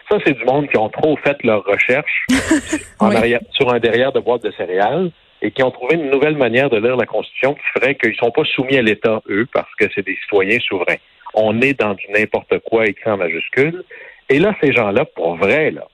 Ça, 0.10 0.18
c'est 0.26 0.34
du 0.34 0.44
monde 0.46 0.68
qui 0.68 0.78
ont 0.78 0.90
trop 0.90 1.16
fait 1.18 1.38
leurs 1.44 1.64
recherches 1.64 2.26
sur 3.52 3.74
un 3.74 3.80
derrière 3.80 4.12
de 4.12 4.20
boîte 4.20 4.44
de 4.44 4.52
céréales 4.52 5.12
et 5.44 5.52
qui 5.52 5.62
ont 5.62 5.72
trouvé 5.72 5.96
une 5.96 6.10
nouvelle 6.10 6.38
manière 6.38 6.70
de 6.70 6.78
lire 6.78 6.96
la 6.96 7.06
Constitution 7.06 7.54
qui 7.54 7.80
ferait 7.80 7.96
qu'ils 7.96 8.12
ne 8.12 8.16
sont 8.16 8.32
pas 8.32 8.46
soumis 8.46 8.78
à 8.78 8.82
l'État, 8.82 9.22
eux, 9.30 9.46
parce 9.54 9.74
que 9.80 9.86
c'est 9.94 10.06
des 10.06 10.18
citoyens 10.24 10.60
souverains. 10.60 10.98
On 11.36 11.62
est 11.62 11.80
dans 11.80 11.94
du 11.94 12.06
n'importe 12.10 12.60
quoi 12.60 12.86
écrit 12.88 13.12
en 13.12 13.18
majuscule. 13.18 13.84
Et 14.30 14.40
là, 14.40 14.56
ces 14.62 14.72
gens-là, 14.72 15.06
pour 15.06 15.36
vrai, 15.36 15.72
là, 15.72 15.86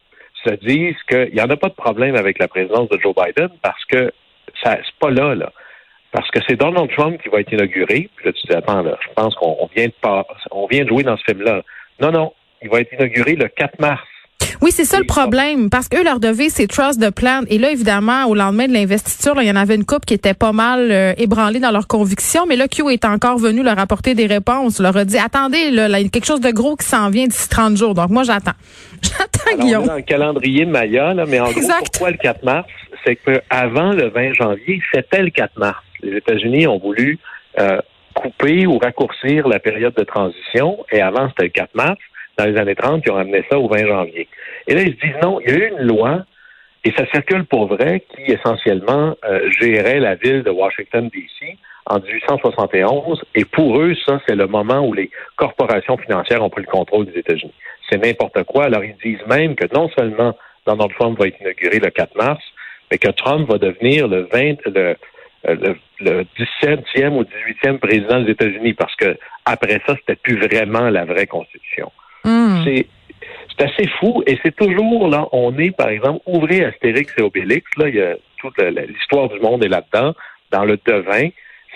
se 0.43 0.55
disent 0.55 1.01
qu'il 1.07 1.33
n'y 1.33 1.41
en 1.41 1.49
a 1.49 1.57
pas 1.57 1.69
de 1.69 1.73
problème 1.73 2.15
avec 2.15 2.39
la 2.39 2.47
présidence 2.47 2.89
de 2.89 2.99
Joe 2.99 3.13
Biden 3.15 3.49
parce 3.61 3.83
que 3.85 4.11
ça 4.63 4.77
c'est 4.77 4.99
pas 4.99 5.09
là, 5.09 5.35
là. 5.35 5.51
parce 6.11 6.29
que 6.31 6.39
c'est 6.47 6.55
Donald 6.55 6.89
Trump 6.91 7.21
qui 7.21 7.29
va 7.29 7.41
être 7.41 7.51
inauguré. 7.51 8.09
Puis 8.15 8.25
là, 8.25 8.33
tu 8.33 8.47
dis, 8.47 8.55
attends, 8.55 8.81
là, 8.81 8.97
je 9.01 9.13
pense 9.13 9.35
qu'on 9.35 9.69
vient 9.75 9.87
de 9.87 9.93
pas, 10.01 10.25
on 10.51 10.67
vient 10.67 10.83
de 10.83 10.89
jouer 10.89 11.03
dans 11.03 11.17
ce 11.17 11.23
film-là. 11.23 11.61
Non, 12.01 12.11
non, 12.11 12.33
il 12.61 12.69
va 12.69 12.81
être 12.81 12.93
inauguré 12.93 13.35
le 13.35 13.47
4 13.47 13.79
mars. 13.79 14.07
Oui, 14.61 14.71
c'est 14.71 14.83
ça 14.83 14.99
le 14.99 15.05
problème, 15.05 15.69
parce 15.69 15.87
qu'eux, 15.87 16.03
leur 16.03 16.19
devise, 16.19 16.53
c'est 16.53 16.67
trust 16.67 17.01
the 17.01 17.11
plan. 17.11 17.43
Et 17.49 17.57
là, 17.57 17.71
évidemment, 17.71 18.25
au 18.25 18.35
lendemain 18.35 18.67
de 18.67 18.73
l'investiture, 18.73 19.35
il 19.41 19.47
y 19.47 19.51
en 19.51 19.55
avait 19.55 19.75
une 19.75 19.85
coupe 19.85 20.05
qui 20.05 20.13
était 20.13 20.33
pas 20.33 20.51
mal 20.51 20.91
euh, 20.91 21.13
ébranlée 21.17 21.61
dans 21.61 21.71
leurs 21.71 21.87
convictions, 21.87 22.45
mais 22.45 22.57
là, 22.57 22.67
Q 22.67 22.91
est 22.91 23.05
encore 23.05 23.37
venu 23.37 23.63
leur 23.63 23.79
apporter 23.79 24.15
des 24.15 24.25
réponses, 24.25 24.81
leur 24.81 24.97
a 24.97 25.05
dit, 25.05 25.17
attendez, 25.17 25.71
là, 25.71 25.87
il 25.99 26.03
y 26.03 26.07
a 26.07 26.09
quelque 26.09 26.25
chose 26.25 26.41
de 26.41 26.51
gros 26.51 26.75
qui 26.75 26.85
s'en 26.85 27.09
vient 27.09 27.25
d'ici 27.25 27.47
30 27.47 27.77
jours. 27.77 27.93
Donc, 27.93 28.09
moi, 28.09 28.23
j'attends. 28.23 28.51
J'attends, 29.01 29.63
Guillaume. 29.63 29.83
On 29.83 29.85
est 29.85 29.87
dans 29.87 29.95
le 29.95 30.01
calendrier 30.01 30.65
Maya, 30.65 31.13
là, 31.13 31.25
mais 31.25 31.39
en 31.39 31.51
gros, 31.51 31.61
pourquoi 31.91 32.11
le 32.11 32.17
4 32.17 32.43
mars? 32.43 32.67
C'est 33.05 33.15
qu'avant 33.15 33.93
le 33.93 34.09
20 34.09 34.33
janvier, 34.33 34.81
c'était 34.93 35.23
le 35.23 35.29
4 35.29 35.57
mars. 35.57 35.81
Les 36.03 36.17
États-Unis 36.17 36.67
ont 36.67 36.79
voulu 36.79 37.17
euh, 37.59 37.79
couper 38.13 38.67
ou 38.67 38.77
raccourcir 38.77 39.47
la 39.47 39.59
période 39.59 39.93
de 39.95 40.03
transition, 40.03 40.85
et 40.91 41.01
avant, 41.01 41.29
c'était 41.29 41.45
le 41.45 41.49
4 41.49 41.75
mars 41.75 41.97
dans 42.39 42.45
les 42.45 42.57
années 42.57 42.75
30 42.75 43.03
qui 43.03 43.11
ont 43.11 43.17
amené 43.17 43.43
ça 43.51 43.59
au 43.59 43.67
20 43.67 43.85
janvier. 43.85 44.27
Et 44.67 44.73
là, 44.73 44.81
ils 44.81 44.95
se 44.95 45.05
disent 45.05 45.21
non, 45.21 45.39
il 45.41 45.49
y 45.49 45.53
a 45.53 45.57
eu 45.57 45.71
une 45.71 45.87
loi, 45.87 46.23
et 46.85 46.91
ça 46.91 47.05
circule 47.13 47.45
pour 47.45 47.67
vrai, 47.67 48.01
qui 48.15 48.31
essentiellement 48.31 49.15
euh, 49.25 49.49
gérait 49.59 49.99
la 49.99 50.15
ville 50.15 50.43
de 50.43 50.49
Washington, 50.49 51.09
D.C. 51.13 51.57
en 51.85 51.99
1871. 51.99 53.21
Et 53.35 53.43
pour 53.43 53.79
eux, 53.81 53.93
ça, 54.05 54.21
c'est 54.25 54.35
le 54.35 54.47
moment 54.47 54.79
où 54.87 54.93
les 54.93 55.11
corporations 55.35 55.97
financières 55.97 56.41
ont 56.41 56.49
pris 56.49 56.61
le 56.61 56.71
contrôle 56.71 57.05
des 57.07 57.19
États-Unis. 57.19 57.53
C'est 57.89 57.97
n'importe 57.97 58.43
quoi. 58.43 58.65
Alors, 58.65 58.83
ils 58.83 58.95
disent 59.03 59.25
même 59.27 59.55
que 59.55 59.65
non 59.73 59.89
seulement 59.97 60.37
Donald 60.65 60.91
Trump 60.97 61.19
va 61.19 61.27
être 61.27 61.41
inauguré 61.41 61.79
le 61.79 61.89
4 61.89 62.15
mars, 62.15 62.43
mais 62.89 62.97
que 62.97 63.09
Trump 63.09 63.49
va 63.49 63.57
devenir 63.57 64.07
le 64.07 64.29
20, 64.31 64.65
le, 64.67 64.95
le, 65.43 65.75
le 65.99 66.23
17e 66.39 67.09
ou 67.09 67.23
18e 67.23 67.79
président 67.79 68.21
des 68.21 68.31
États-Unis, 68.31 68.73
parce 68.73 68.95
que 68.95 69.17
après 69.43 69.81
ça, 69.85 69.95
c'était 69.97 70.15
plus 70.15 70.37
vraiment 70.37 70.89
la 70.89 71.03
vraie 71.03 71.27
constitution. 71.27 71.91
Hmm. 72.23 72.63
C'est 72.63 72.87
c'est 73.57 73.65
assez 73.65 73.87
fou 73.99 74.23
et 74.25 74.37
c'est 74.43 74.55
toujours 74.55 75.07
là, 75.07 75.27
on 75.31 75.57
est 75.57 75.75
par 75.75 75.89
exemple, 75.89 76.21
ouvrez 76.25 76.63
Astérix 76.63 77.13
et 77.17 77.21
Obélix, 77.21 77.65
là, 77.77 77.89
il 77.89 77.95
y 77.95 78.01
a 78.01 78.15
toute 78.37 78.57
l'histoire 78.57 79.29
du 79.29 79.39
monde 79.39 79.63
est 79.63 79.69
là-dedans, 79.69 80.13
dans 80.51 80.63
le 80.63 80.77
devin, 80.85 81.29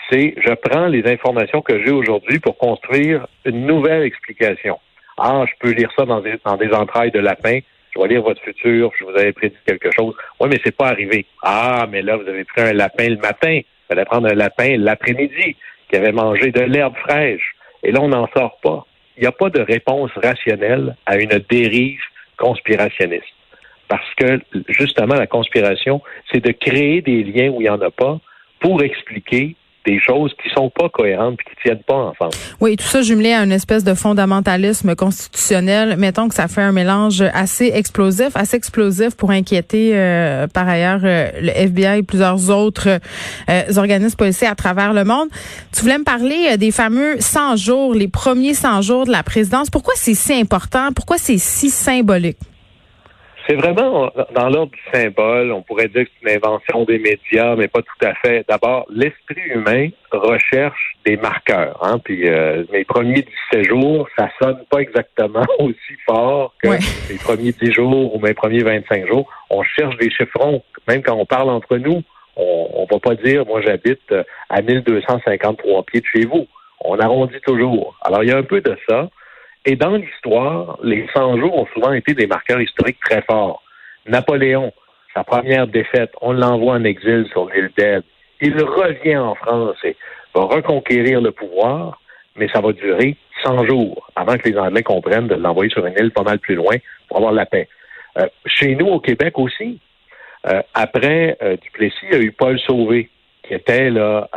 c'est 0.10 0.34
je 0.38 0.54
prends 0.54 0.88
les 0.88 1.06
informations 1.12 1.62
que 1.62 1.84
j'ai 1.84 1.92
aujourd'hui 1.92 2.40
pour 2.40 2.58
construire 2.58 3.28
une 3.46 3.66
nouvelle 3.66 4.04
explication. 4.04 4.80
Ah, 5.18 5.46
je 5.48 5.54
peux 5.60 5.74
lire 5.74 5.92
ça 5.98 6.06
dans 6.06 6.22
des, 6.22 6.36
des 6.60 6.74
entrailles 6.74 7.12
de 7.12 7.20
lapin, 7.20 7.60
je 7.94 8.02
vais 8.02 8.08
lire 8.08 8.24
votre 8.24 8.42
futur, 8.42 8.92
je 8.98 9.04
vous 9.04 9.12
avais 9.12 9.34
prédit 9.34 9.56
quelque 9.66 9.92
chose. 9.92 10.16
Oui, 10.40 10.50
mais 10.50 10.60
c'est 10.64 10.76
pas 10.76 10.88
arrivé. 10.88 11.26
Ah, 11.44 11.86
mais 11.90 12.02
là, 12.02 12.18
vous 12.18 12.28
avez 12.28 12.44
pris 12.44 12.62
un 12.62 12.74
lapin 12.74 13.10
le 13.10 13.18
matin, 13.18 13.60
vous 13.62 13.96
allez 13.96 14.06
prendre 14.06 14.28
un 14.28 14.36
lapin 14.36 14.78
l'après-midi, 14.78 15.56
qui 15.90 15.96
avait 15.96 16.12
mangé 16.12 16.52
de 16.52 16.62
l'herbe 16.62 16.96
fraîche. 16.98 17.56
Et 17.84 17.92
là, 17.92 18.00
on 18.02 18.08
n'en 18.08 18.28
sort 18.36 18.58
pas 18.64 18.86
il 19.18 19.22
n'y 19.22 19.28
a 19.28 19.32
pas 19.32 19.50
de 19.50 19.62
réponse 19.62 20.12
rationnelle 20.16 20.96
à 21.06 21.18
une 21.18 21.40
dérive 21.50 22.02
conspirationniste. 22.38 23.24
Parce 23.88 24.14
que, 24.16 24.40
justement, 24.70 25.16
la 25.16 25.28
conspiration, 25.28 26.02
c'est 26.32 26.44
de 26.44 26.52
créer 26.52 27.02
des 27.02 27.24
liens 27.24 27.50
où 27.50 27.62
il 27.62 27.66
n'y 27.66 27.70
en 27.70 27.82
a 27.82 27.92
pas 27.92 28.20
pour 28.60 28.82
expliquer 28.82 29.56
des 29.86 30.00
choses 30.00 30.34
qui 30.42 30.50
sont 30.56 30.70
pas 30.70 30.90
cohérentes 30.90 31.40
et 31.40 31.50
qui 31.50 31.56
tiennent 31.64 31.84
pas 31.84 31.96
ensemble. 31.96 32.34
Oui, 32.60 32.76
tout 32.78 32.86
ça 32.86 33.02
jumelé 33.02 33.34
à 33.34 33.44
une 33.44 33.52
espèce 33.52 33.84
de 33.84 33.94
fondamentalisme 33.94 34.96
constitutionnel. 34.96 35.96
Mettons 35.98 36.30
que 36.30 36.36
ça 36.36 36.48
fait 36.48 36.62
un 36.62 36.72
mélange 36.72 37.22
assez 37.34 37.72
explosif, 37.74 38.30
assez 38.36 38.58
explosif 38.58 39.16
pour 39.16 39.32
inquiéter 39.32 39.92
euh, 39.94 40.48
par 40.48 40.68
ailleurs 40.68 41.02
euh, 41.04 41.30
le 41.42 41.50
FBI 41.50 42.00
et 42.00 42.04
plusieurs 42.04 42.50
autres 42.50 43.00
euh, 43.50 43.62
organismes 43.76 44.18
policiers 44.18 44.48
à 44.48 44.56
travers 44.56 44.94
le 44.94 45.04
monde. 45.04 45.28
Tu 45.74 45.82
voulais 45.82 45.98
me 45.98 46.04
parler 46.04 46.58
des 46.58 46.72
fameux 46.72 47.20
100 47.20 47.58
jours, 47.58 47.94
les 47.94 48.08
premiers 48.08 48.54
100 48.54 48.82
jours 48.82 49.06
de 49.06 49.12
la 49.12 49.24
présidence. 49.24 49.70
Pourquoi 49.70 49.94
c'est 49.98 50.16
si 50.16 50.34
important? 50.34 50.92
Pourquoi 50.94 51.18
c'est 51.18 51.38
si 51.38 51.70
symbolique? 51.70 52.38
C'est 53.48 53.56
vraiment 53.56 54.10
dans 54.34 54.50
l'ordre 54.50 54.72
du 54.72 54.82
symbole. 54.94 55.52
On 55.52 55.62
pourrait 55.62 55.90
dire 55.90 56.06
que 56.06 56.10
c'est 56.22 56.32
une 56.32 56.38
invention 56.38 56.86
des 56.86 56.98
médias, 56.98 57.56
mais 57.56 57.68
pas 57.68 57.82
tout 57.82 58.06
à 58.06 58.14
fait. 58.16 58.46
D'abord, 58.48 58.86
l'esprit 58.90 59.42
humain 59.54 59.90
recherche 60.12 60.96
des 61.06 61.18
marqueurs. 61.18 61.78
Hein? 61.82 62.00
Puis 62.00 62.30
euh, 62.30 62.64
mes 62.72 62.86
premiers 62.86 63.26
17 63.52 63.68
jours, 63.68 64.08
ça 64.18 64.30
sonne 64.42 64.64
pas 64.70 64.80
exactement 64.80 65.46
aussi 65.60 65.98
fort 66.06 66.54
que 66.64 66.70
mes 66.70 67.18
premiers 67.20 67.52
10 67.52 67.74
jours 67.74 68.16
ou 68.16 68.20
mes 68.20 68.34
premiers 68.34 68.64
25 68.64 69.08
jours. 69.08 69.30
On 69.50 69.62
cherche 69.64 69.98
des 69.98 70.10
chiffrons. 70.10 70.64
Même 70.88 71.02
quand 71.02 71.16
on 71.16 71.26
parle 71.26 71.50
entre 71.50 71.78
nous, 71.78 72.02
on, 72.38 72.70
on 72.74 72.86
va 72.90 73.00
pas 73.00 73.16
dire, 73.16 73.46
moi 73.46 73.62
j'habite 73.62 74.12
euh, 74.12 74.24
à 74.50 74.62
1253 74.62 75.84
pieds 75.84 76.02
de 76.02 76.06
chez 76.06 76.26
vous. 76.26 76.48
On 76.86 76.98
arrondit 77.00 77.40
toujours. 77.46 77.98
Alors 78.02 78.24
il 78.24 78.30
y 78.30 78.34
a 78.34 78.38
un 78.38 78.44
peu 78.44 78.62
de 78.62 78.78
ça. 78.88 79.10
Et 79.66 79.76
dans 79.76 79.96
l'histoire, 79.96 80.78
les 80.84 81.08
100 81.14 81.38
jours 81.38 81.58
ont 81.58 81.68
souvent 81.74 81.94
été 81.94 82.14
des 82.14 82.28
marqueurs 82.28 82.60
historiques 82.60 83.00
très 83.00 83.22
forts. 83.22 83.64
Napoléon, 84.06 84.74
sa 85.14 85.24
première 85.24 85.68
défaite, 85.68 86.12
on 86.22 86.34
l'envoie 86.34 86.74
en 86.74 86.84
exil 86.84 87.28
sur 87.32 87.50
l'île 87.50 87.72
d'Elbe. 87.78 88.04
Il 88.42 88.62
revient 88.62 89.18
en 89.18 89.36
France 89.36 89.78
et 89.84 89.96
va 90.36 90.42
reconquérir 90.42 91.22
le 91.22 91.32
pouvoir, 91.32 92.02
mais 92.36 92.50
ça 92.50 92.60
va 92.60 92.74
durer 92.74 93.16
100 93.44 93.66
jours 93.66 94.10
avant 94.16 94.38
que 94.38 94.50
les 94.50 94.58
Anglais 94.58 94.84
comprennent 94.84 95.28
de 95.28 95.36
l'envoyer 95.36 95.72
sur 95.72 95.86
une 95.86 95.96
île 95.98 96.12
pas 96.12 96.24
mal 96.24 96.40
plus 96.40 96.56
loin 96.56 96.76
pour 97.08 97.18
avoir 97.18 97.32
la 97.32 97.46
paix. 97.46 97.70
Euh, 98.18 98.28
chez 98.46 98.76
nous, 98.76 98.88
au 98.88 99.00
Québec 99.00 99.40
aussi, 99.40 99.80
euh, 100.48 100.62
après 100.74 101.38
euh, 101.42 101.56
Duplessis, 101.58 102.06
il 102.12 102.14
y 102.14 102.16
a 102.18 102.22
eu 102.22 102.32
Paul 102.32 102.60
Sauvé, 102.60 103.10
qui 103.44 103.54
était 103.54 103.90
là, 103.90 104.30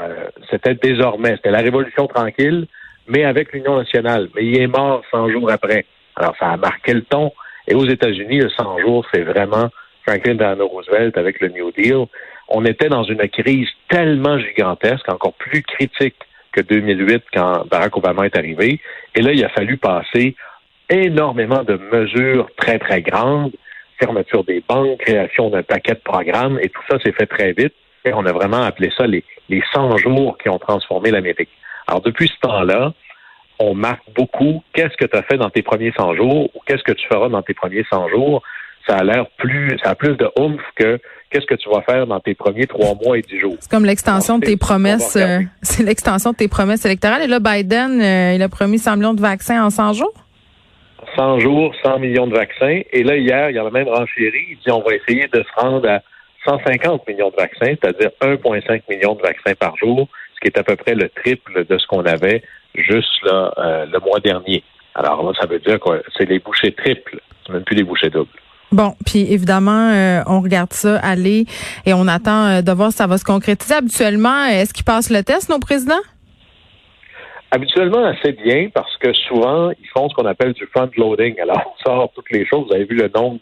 c'était 0.50 0.74
désormais, 0.74 1.36
c'était 1.36 1.52
la 1.52 1.60
Révolution 1.60 2.08
tranquille, 2.08 2.66
mais 3.08 3.24
avec 3.24 3.52
l'Union 3.52 3.76
nationale. 3.76 4.28
Mais 4.34 4.44
il 4.44 4.60
est 4.60 4.66
mort 4.66 5.02
100 5.10 5.30
jours 5.30 5.50
après. 5.50 5.86
Alors, 6.16 6.34
ça 6.38 6.50
a 6.50 6.56
marqué 6.56 6.94
le 6.94 7.02
ton. 7.02 7.32
Et 7.68 7.74
aux 7.74 7.86
États-Unis, 7.86 8.40
le 8.40 8.48
100 8.50 8.78
jours, 8.80 9.06
c'est 9.12 9.22
vraiment 9.22 9.70
Franklin 10.06 10.34
Delano 10.34 10.66
Roosevelt 10.66 11.16
avec 11.18 11.40
le 11.40 11.48
New 11.48 11.70
Deal. 11.72 12.06
On 12.48 12.64
était 12.64 12.88
dans 12.88 13.02
une 13.02 13.26
crise 13.28 13.68
tellement 13.88 14.38
gigantesque, 14.38 15.08
encore 15.08 15.34
plus 15.34 15.62
critique 15.62 16.16
que 16.52 16.60
2008 16.60 17.24
quand 17.34 17.66
Barack 17.68 17.96
Obama 17.96 18.26
est 18.26 18.36
arrivé. 18.36 18.80
Et 19.14 19.22
là, 19.22 19.32
il 19.32 19.44
a 19.44 19.48
fallu 19.48 19.76
passer 19.76 20.36
énormément 20.88 21.64
de 21.64 21.76
mesures 21.92 22.48
très, 22.56 22.78
très 22.78 23.02
grandes, 23.02 23.52
fermeture 23.98 24.44
des 24.44 24.62
banques, 24.66 24.98
création 25.00 25.50
d'un 25.50 25.64
paquet 25.64 25.94
de 25.94 26.00
programmes, 26.04 26.58
et 26.62 26.68
tout 26.68 26.82
ça 26.88 26.98
s'est 27.00 27.12
fait 27.12 27.26
très 27.26 27.52
vite. 27.52 27.74
Et 28.04 28.12
on 28.12 28.24
a 28.24 28.32
vraiment 28.32 28.62
appelé 28.62 28.92
ça 28.96 29.06
les, 29.06 29.24
les 29.48 29.62
100 29.74 29.96
jours 29.96 30.38
qui 30.38 30.48
ont 30.48 30.58
transformé 30.58 31.10
l'Amérique. 31.10 31.50
Alors, 31.86 32.00
depuis 32.00 32.28
ce 32.28 32.40
temps-là, 32.40 32.92
on 33.58 33.74
marque 33.74 34.02
beaucoup 34.14 34.62
qu'est-ce 34.74 34.96
que 34.96 35.06
tu 35.06 35.16
as 35.16 35.22
fait 35.22 35.38
dans 35.38 35.50
tes 35.50 35.62
premiers 35.62 35.92
100 35.96 36.14
jours 36.16 36.50
ou 36.54 36.60
qu'est-ce 36.66 36.82
que 36.82 36.92
tu 36.92 37.06
feras 37.06 37.28
dans 37.28 37.42
tes 37.42 37.54
premiers 37.54 37.84
100 37.90 38.08
jours. 38.08 38.42
Ça 38.86 38.96
a 38.96 39.04
l'air 39.04 39.26
plus, 39.38 39.76
ça 39.82 39.90
a 39.90 39.94
plus 39.94 40.16
de 40.16 40.30
oomph 40.38 40.60
que 40.76 41.00
qu'est-ce 41.30 41.46
que 41.46 41.54
tu 41.54 41.68
vas 41.68 41.82
faire 41.82 42.06
dans 42.06 42.20
tes 42.20 42.34
premiers 42.34 42.66
trois 42.66 42.94
mois 42.94 43.18
et 43.18 43.22
dix 43.22 43.38
jours. 43.38 43.56
C'est 43.60 43.70
comme 43.70 43.84
l'extension 43.84 44.38
de 44.38 44.46
tes 44.46 44.56
promesses, 44.56 45.16
euh, 45.16 45.40
c'est 45.62 45.82
l'extension 45.82 46.30
de 46.32 46.36
tes 46.36 46.48
promesses 46.48 46.84
électorales. 46.84 47.22
Et 47.22 47.26
là, 47.26 47.40
Biden, 47.40 48.00
euh, 48.00 48.34
il 48.34 48.42
a 48.42 48.48
promis 48.48 48.78
100 48.78 48.96
millions 48.96 49.14
de 49.14 49.20
vaccins 49.20 49.64
en 49.64 49.70
100 49.70 49.94
jours? 49.94 50.14
100 51.16 51.40
jours, 51.40 51.74
100 51.82 51.98
millions 51.98 52.26
de 52.26 52.34
vaccins. 52.34 52.80
Et 52.92 53.02
là, 53.02 53.16
hier, 53.16 53.50
il 53.50 53.56
y 53.56 53.58
a 53.58 53.64
la 53.64 53.70
même 53.70 53.88
renchérie. 53.88 54.46
Il 54.50 54.58
dit 54.64 54.70
on 54.70 54.82
va 54.82 54.94
essayer 54.94 55.26
de 55.32 55.42
se 55.42 55.60
rendre 55.60 55.88
à 55.88 56.00
150 56.46 57.08
millions 57.08 57.30
de 57.30 57.36
vaccins, 57.36 57.74
c'est-à-dire 57.80 58.10
1,5 58.20 58.82
million 58.88 59.14
de 59.14 59.22
vaccins 59.22 59.54
par 59.58 59.76
jour 59.76 60.08
ce 60.36 60.40
qui 60.40 60.48
est 60.48 60.58
à 60.58 60.62
peu 60.62 60.76
près 60.76 60.94
le 60.94 61.08
triple 61.08 61.64
de 61.64 61.78
ce 61.78 61.86
qu'on 61.86 62.04
avait 62.04 62.42
juste 62.74 63.22
là, 63.24 63.52
euh, 63.58 63.86
le 63.86 63.98
mois 64.00 64.20
dernier. 64.20 64.62
Alors 64.94 65.22
là, 65.24 65.32
ça 65.40 65.46
veut 65.46 65.58
dire 65.58 65.80
que 65.80 66.02
c'est 66.16 66.28
les 66.28 66.38
bouchées 66.38 66.72
triples, 66.72 67.20
même 67.48 67.64
plus 67.64 67.76
les 67.76 67.82
bouchées 67.82 68.10
doubles. 68.10 68.28
Bon, 68.72 68.94
puis 69.06 69.32
évidemment, 69.32 69.90
euh, 69.90 70.22
on 70.26 70.40
regarde 70.40 70.72
ça 70.72 70.98
aller 70.98 71.46
et 71.84 71.94
on 71.94 72.08
attend 72.08 72.46
euh, 72.46 72.62
de 72.62 72.72
voir 72.72 72.90
si 72.90 72.98
ça 72.98 73.06
va 73.06 73.16
se 73.16 73.24
concrétiser. 73.24 73.74
Habituellement, 73.74 74.46
est-ce 74.46 74.74
qu'ils 74.74 74.84
passent 74.84 75.10
le 75.10 75.22
test, 75.22 75.48
nos 75.48 75.60
présidents? 75.60 75.94
Habituellement, 77.52 78.04
assez 78.04 78.32
bien, 78.32 78.68
parce 78.74 78.96
que 78.96 79.12
souvent, 79.12 79.70
ils 79.70 79.88
font 79.96 80.08
ce 80.08 80.14
qu'on 80.14 80.26
appelle 80.26 80.52
du 80.52 80.66
front-loading. 80.66 81.40
Alors, 81.40 81.74
on 81.78 81.84
sort 81.84 82.12
toutes 82.14 82.30
les 82.32 82.44
choses. 82.44 82.66
Vous 82.66 82.74
avez 82.74 82.84
vu 82.84 82.96
le 82.96 83.10
nombre 83.14 83.38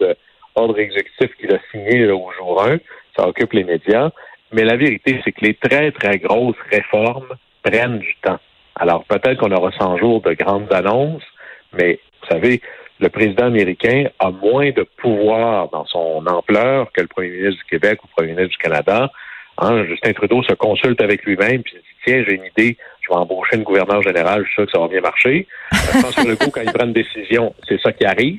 d'ordres 0.54 0.78
exécutifs 0.78 1.34
qu'il 1.40 1.52
a 1.54 1.58
signé 1.70 2.06
au 2.10 2.30
jour 2.38 2.62
1. 2.62 2.76
Ça 3.16 3.26
occupe 3.26 3.54
les 3.54 3.64
médias. 3.64 4.10
Mais 4.54 4.62
la 4.62 4.76
vérité, 4.76 5.20
c'est 5.25 5.32
que 5.32 5.44
les 5.44 5.54
très, 5.54 5.90
très 5.90 6.18
grosses 6.18 6.56
réformes 6.70 7.34
prennent 7.64 7.99
du 7.99 8.14
temps. 8.23 8.38
Alors, 8.76 9.02
peut-être 9.04 9.38
qu'on 9.38 9.50
aura 9.50 9.73
100 9.73 9.99
jours 9.99 10.20
de 10.23 10.32
grandes 10.34 10.73
annonces, 10.73 11.25
mais 11.73 11.99
vous 12.23 12.28
savez, 12.28 12.61
le 13.00 13.08
président 13.08 13.46
américain 13.46 14.04
a 14.20 14.30
moins 14.30 14.70
de 14.70 14.87
pouvoir 15.02 15.70
dans 15.70 15.84
son 15.87 16.25
ampleur 16.28 16.92
que 16.92 17.00
le 17.00 17.08
premier 17.08 17.30
ministre 17.30 17.64
du 17.64 17.68
Québec 17.68 17.99
ou 18.04 18.06
le 18.06 18.12
premier 18.14 18.34
ministre 18.34 18.56
du 18.56 18.58
Canada. 18.58 19.11
Hein, 19.58 19.84
Justin 19.87 20.12
Trudeau 20.12 20.44
se 20.44 20.54
consulte 20.54 21.02
avec 21.02 21.25
lui-même 21.25 21.62
puis 21.62 21.75
dit 21.75 21.96
tiens 22.04 22.25
j'ai 22.26 22.34
une 22.34 22.44
idée, 22.44 22.76
je 23.00 23.08
vais 23.08 23.18
embaucher 23.18 23.56
une 23.56 23.62
gouverneur 23.64 24.02
général, 24.02 24.42
je 24.42 24.46
suis 24.46 24.54
sûr 24.54 24.66
que 24.66 24.73
ça 24.73 24.78
va 24.78 24.88
bien 24.88 25.00
marcher. 25.00 25.49
François 25.73 26.25
Legault 26.28 26.50
quand 26.52 26.61
il 26.61 26.73
prend 26.73 26.87
une 26.87 26.92
décision, 26.92 27.54
c'est 27.68 27.80
ça 27.80 27.92
qui 27.92 28.04
arrive. 28.04 28.38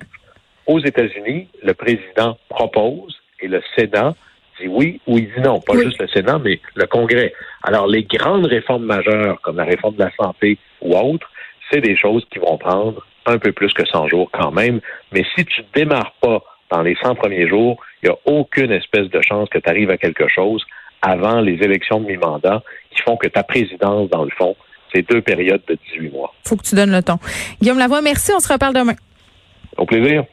Aux 0.65 0.79
États-Unis, 0.79 1.49
le 1.61 1.73
président 1.73 2.37
propose 2.49 3.17
et 3.41 3.47
le 3.47 3.61
Sénat 3.75 4.13
dit 4.59 4.67
oui 4.67 4.99
ou 5.07 5.17
il 5.17 5.25
dit 5.25 5.41
non. 5.41 5.59
Pas 5.59 5.77
juste 5.77 5.99
le 6.01 6.07
Sénat, 6.07 6.39
mais 6.39 6.59
le 6.75 6.85
Congrès. 6.87 7.33
Alors, 7.63 7.87
les 7.87 8.03
grandes 8.03 8.45
réformes 8.45 8.85
majeures, 8.85 9.39
comme 9.41 9.57
la 9.57 9.63
réforme 9.65 9.95
de 9.95 10.03
la 10.03 10.11
santé 10.19 10.57
ou 10.81 10.95
autre, 10.95 11.29
c'est 11.71 11.81
des 11.81 11.97
choses 11.97 12.25
qui 12.31 12.39
vont 12.39 12.57
prendre 12.57 13.05
un 13.25 13.37
peu 13.37 13.51
plus 13.51 13.73
que 13.73 13.85
100 13.85 14.07
jours 14.07 14.29
quand 14.31 14.51
même. 14.51 14.79
Mais 15.11 15.23
si 15.35 15.45
tu 15.45 15.61
ne 15.61 15.65
démarres 15.73 16.13
pas 16.21 16.43
dans 16.69 16.81
les 16.81 16.95
100 17.01 17.15
premiers 17.15 17.47
jours, 17.47 17.77
il 18.01 18.09
n'y 18.09 18.15
a 18.15 18.17
aucune 18.25 18.71
espèce 18.71 19.09
de 19.09 19.21
chance 19.21 19.49
que 19.49 19.57
tu 19.57 19.69
arrives 19.69 19.89
à 19.89 19.97
quelque 19.97 20.27
chose 20.27 20.63
avant 21.01 21.41
les 21.41 21.53
élections 21.53 21.99
de 21.99 22.07
mi-mandat 22.07 22.63
qui 22.91 23.01
font 23.01 23.17
que 23.17 23.27
ta 23.27 23.43
présidence, 23.43 24.09
dans 24.09 24.23
le 24.23 24.31
fond, 24.37 24.55
c'est 24.93 25.07
deux 25.09 25.21
périodes 25.21 25.61
de 25.67 25.77
18 25.93 26.11
mois. 26.11 26.33
faut 26.43 26.55
que 26.55 26.63
tu 26.63 26.75
donnes 26.75 26.91
le 26.91 27.03
ton. 27.03 27.17
Guillaume 27.61 27.79
Lavoie, 27.79 28.01
merci. 28.01 28.31
On 28.35 28.39
se 28.39 28.51
reparle 28.51 28.73
demain. 28.73 28.95
Au 29.77 29.85
plaisir. 29.85 30.23